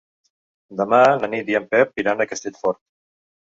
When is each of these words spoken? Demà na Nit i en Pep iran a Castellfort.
Demà 0.79 1.01
na 1.19 1.29
Nit 1.35 1.53
i 1.53 1.59
en 1.61 1.69
Pep 1.75 2.03
iran 2.07 2.25
a 2.25 2.29
Castellfort. 2.33 2.83